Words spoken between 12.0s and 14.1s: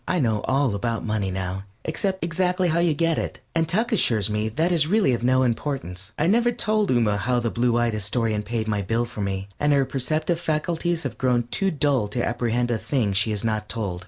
to apprehend a thing she is not told.